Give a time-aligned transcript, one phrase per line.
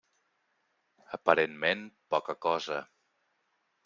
[1.17, 2.79] Aparentment poca cosa.